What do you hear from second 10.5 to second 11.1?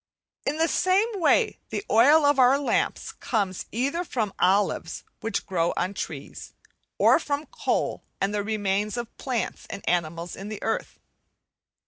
earth.